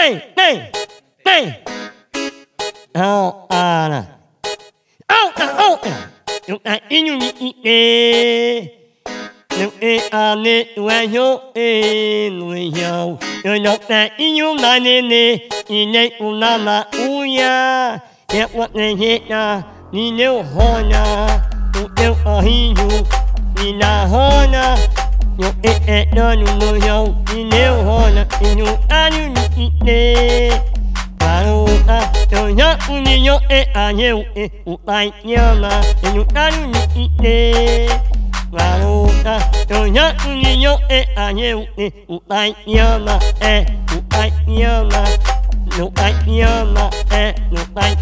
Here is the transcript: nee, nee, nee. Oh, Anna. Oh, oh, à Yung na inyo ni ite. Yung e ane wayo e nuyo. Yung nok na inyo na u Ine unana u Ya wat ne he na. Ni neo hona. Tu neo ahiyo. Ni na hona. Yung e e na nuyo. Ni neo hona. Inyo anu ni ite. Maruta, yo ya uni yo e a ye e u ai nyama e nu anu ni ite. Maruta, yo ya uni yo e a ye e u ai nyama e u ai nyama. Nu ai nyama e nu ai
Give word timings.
nee, 0.00 0.22
nee, 0.36 0.70
nee. 1.24 1.54
Oh, 2.94 3.46
Anna. 3.50 4.06
Oh, 5.08 5.32
oh, 5.38 5.78
à 5.84 6.10
Yung 6.48 6.60
na 6.64 6.78
inyo 6.88 7.14
ni 7.20 7.30
ite. 7.38 7.80
Yung 9.60 9.72
e 9.80 10.00
ane 10.10 10.66
wayo 10.76 11.52
e 11.54 12.30
nuyo. 12.32 13.18
Yung 13.44 13.62
nok 13.62 13.86
na 13.88 14.08
inyo 14.18 14.56
na 14.56 14.80
u 14.80 15.38
Ine 15.68 16.12
unana 16.18 16.86
u 16.96 17.24
Ya 18.32 18.46
wat 18.54 18.74
ne 18.74 18.96
he 18.96 19.22
na. 19.28 19.62
Ni 19.92 20.10
neo 20.10 20.42
hona. 20.42 21.28
Tu 21.72 21.86
neo 21.98 22.14
ahiyo. 22.24 22.88
Ni 23.56 23.72
na 23.72 24.06
hona. 24.08 24.74
Yung 25.38 25.56
e 25.62 25.72
e 25.86 25.98
na 26.14 26.34
nuyo. 26.34 27.14
Ni 27.30 27.44
neo 27.44 27.84
hona. 27.84 28.26
Inyo 28.42 28.66
anu 29.60 29.66
ni 29.66 29.66
ite. 29.66 30.62
Maruta, 31.20 32.10
yo 32.32 32.48
ya 32.48 32.78
uni 32.88 33.26
yo 33.26 33.40
e 33.48 33.66
a 33.74 33.92
ye 33.92 34.26
e 34.34 34.50
u 34.66 34.78
ai 34.86 35.12
nyama 35.24 35.70
e 36.02 36.08
nu 36.14 36.24
anu 36.34 36.66
ni 36.72 37.04
ite. 37.04 37.88
Maruta, 38.52 39.38
yo 39.68 39.86
ya 39.86 40.14
uni 40.28 40.62
yo 40.62 40.78
e 40.88 41.06
a 41.16 41.30
ye 41.30 41.66
e 41.76 41.92
u 42.08 42.20
ai 42.30 42.54
nyama 42.66 43.20
e 43.40 43.66
u 43.92 44.02
ai 44.10 44.32
nyama. 44.46 45.04
Nu 45.78 45.92
ai 45.96 46.14
nyama 46.26 46.90
e 47.12 47.34
nu 47.50 47.60
ai 47.76 47.96